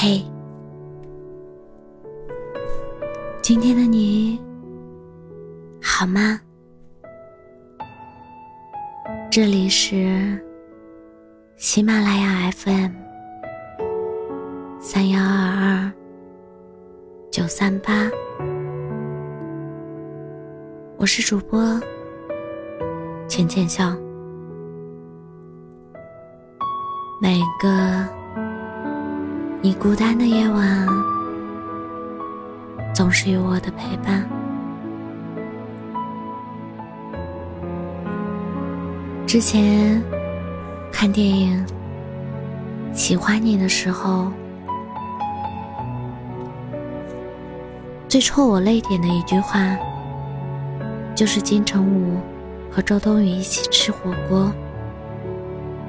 [0.00, 0.24] 嘿，
[3.42, 4.40] 今天的你
[5.82, 6.38] 好吗？
[9.28, 10.40] 这里是
[11.56, 12.92] 喜马拉雅 FM
[14.78, 15.92] 三幺二二
[17.28, 18.08] 九三八，
[20.96, 21.60] 我是主播
[23.26, 23.96] 浅浅笑。
[27.20, 28.17] 每个。
[29.60, 30.86] 你孤单的夜晚，
[32.94, 34.24] 总是有我的陪伴。
[39.26, 40.00] 之前
[40.92, 41.66] 看电影
[42.96, 44.30] 《喜欢你》的时候，
[48.08, 49.76] 最戳我泪点的一句话，
[51.16, 52.16] 就是金城武
[52.70, 54.52] 和周冬雨一起吃火锅，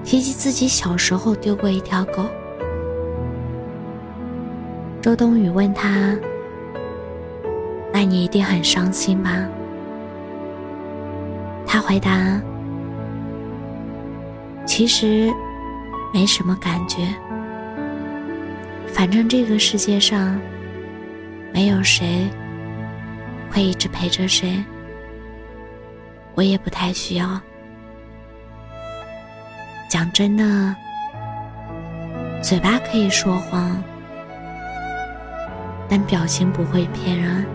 [0.03, 2.25] 提及自己小时候丢过一条狗。
[5.01, 6.13] 周冬雨问他
[7.93, 9.47] ：“那你一定很伤心吧？”
[11.65, 12.39] 他回答
[14.67, 15.31] ：“其实
[16.13, 17.07] 没什么感觉，
[18.87, 20.37] 反正这个世界上
[21.53, 22.27] 没有谁
[23.49, 24.61] 会一直陪着谁，
[26.35, 27.39] 我也不太需要。
[29.89, 30.75] 讲真的，
[32.43, 33.81] 嘴巴可以说谎。”
[35.89, 37.45] 但表情不会骗人。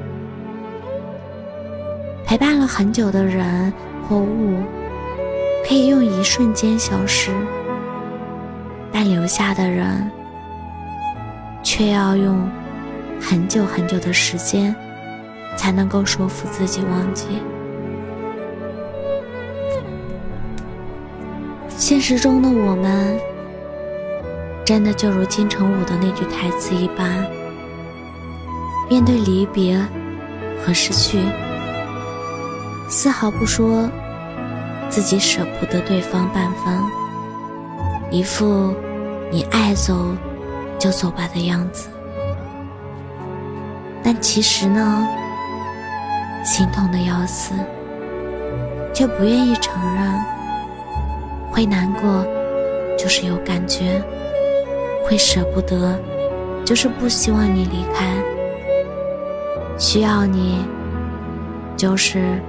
[2.27, 3.73] 陪伴了很久的人
[4.09, 4.63] 或物，
[5.67, 7.31] 可以用一瞬间消失，
[8.91, 10.11] 但留下的人，
[11.63, 12.49] 却要用
[13.21, 14.75] 很久很久的时间，
[15.57, 17.27] 才能够说服自己忘记。
[21.69, 23.19] 现实中的我们，
[24.65, 27.25] 真的就如金城武的那句台词一般。
[28.89, 29.79] 面对离别
[30.65, 31.19] 和失去，
[32.89, 33.89] 丝毫不说
[34.89, 36.79] 自己舍不得对方半分，
[38.11, 38.75] 一副
[39.31, 40.15] 你爱走
[40.79, 41.89] 就走吧的样子。
[44.03, 45.09] 但其实呢，
[46.45, 47.55] 心痛的要死，
[48.93, 50.25] 却不愿意承认。
[51.51, 52.27] 会难过，
[52.99, 54.03] 就是有感觉；
[55.07, 55.99] 会舍不得，
[56.65, 58.13] 就是不希望你离开。
[59.79, 60.65] 需要你，
[61.77, 62.41] 就是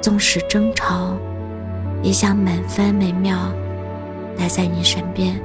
[0.00, 1.16] 纵使争吵，
[2.02, 3.52] 也想每分每秒
[4.36, 5.40] 待在你身边。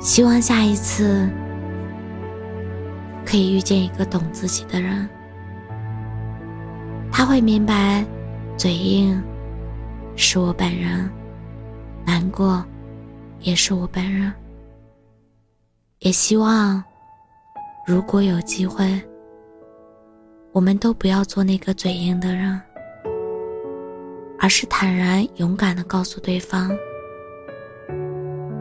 [0.00, 1.28] 希望下一次
[3.24, 5.08] 可以遇见一个懂自己的人，
[7.10, 8.04] 他会明白，
[8.56, 9.22] 嘴硬
[10.16, 11.08] 是我本人，
[12.04, 12.62] 难过
[13.40, 14.30] 也是我本人。
[16.04, 16.84] 也希望，
[17.86, 19.02] 如果有机会，
[20.52, 22.60] 我们都不要做那个嘴硬的人，
[24.38, 26.70] 而是坦然勇敢的告诉对方：“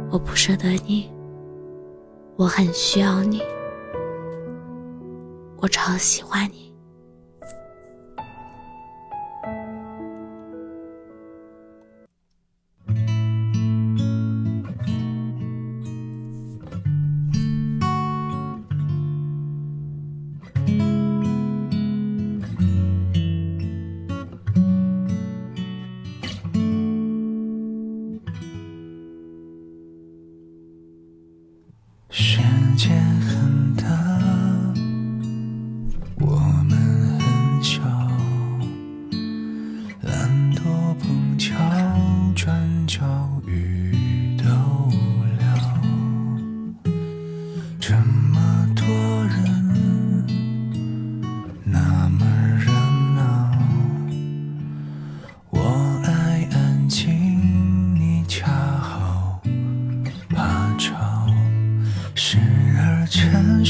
[0.09, 1.11] 我不舍得你，
[2.37, 3.41] 我很需要你，
[5.57, 6.72] 我超喜欢你。”
[32.75, 34.02] 世界很大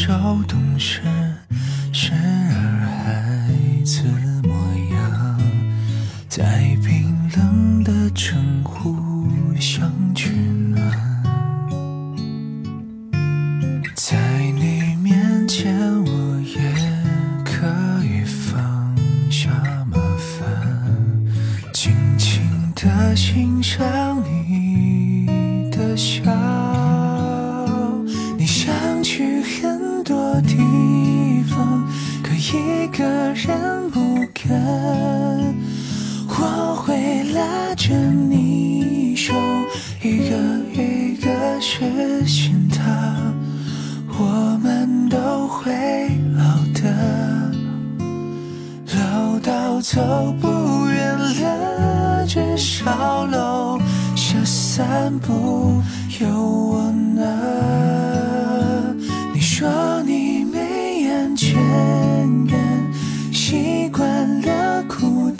[0.06, 1.02] 懂事，
[1.94, 3.50] 时而孩
[3.86, 4.04] 子
[4.44, 4.54] 模
[4.94, 5.40] 样，
[6.28, 9.00] 在冰冷的城互
[9.60, 10.82] 相取暖，
[13.96, 14.18] 在
[14.56, 15.74] 你面前
[16.04, 16.60] 我也
[17.46, 17.66] 可
[18.04, 18.96] 以放
[19.32, 19.50] 下
[19.90, 20.46] 麻烦，
[21.72, 22.42] 静静
[22.76, 25.26] 的欣赏你
[25.72, 26.24] 的笑，
[33.34, 34.00] 人不
[34.34, 35.56] 跟，
[36.30, 39.34] 我会拉着你手，
[40.04, 40.36] 一个
[40.72, 43.18] 一个实现它。
[44.20, 45.74] 我们都会
[46.38, 46.44] 老
[46.80, 47.52] 的，
[48.96, 50.00] 老到走
[50.40, 53.80] 不远了，至少楼
[54.16, 55.82] 下散步
[56.22, 57.93] 有我呢。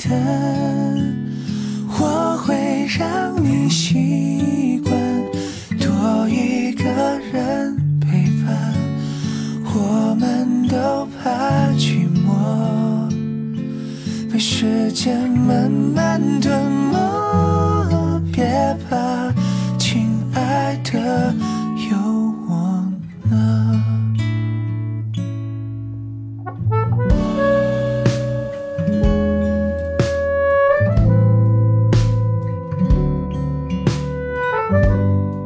[0.04, 1.16] 孤单，
[1.98, 4.92] 我会让你习惯
[5.80, 6.84] 多一个
[7.32, 8.74] 人陪伴。
[9.74, 13.10] 我们都怕寂寞，
[14.32, 17.00] 被时间慢慢吞没。
[18.34, 19.32] 别怕，
[19.78, 21.34] 亲爱的，
[34.82, 35.43] 时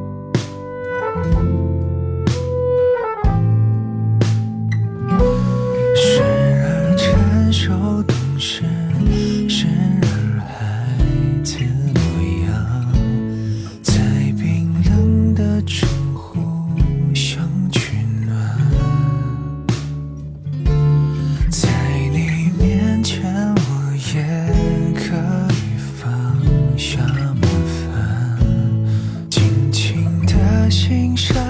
[31.17, 31.46] 地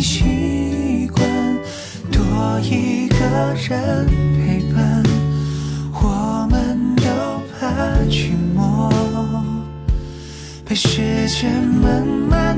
[0.00, 1.26] 习惯
[2.10, 3.16] 多一个
[3.68, 4.06] 人
[4.36, 5.02] 陪伴。
[6.00, 7.02] 我们都
[7.58, 7.66] 怕
[8.08, 8.90] 寂寞，
[10.64, 12.57] 被时间慢慢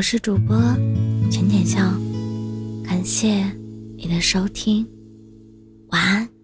[0.00, 0.56] 我是主播
[1.30, 1.78] 浅浅笑
[2.82, 3.44] 感谢
[3.98, 4.88] 你的收听
[5.90, 6.39] 晚安。